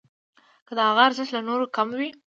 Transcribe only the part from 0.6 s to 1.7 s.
که د هغه ارزښت له نورو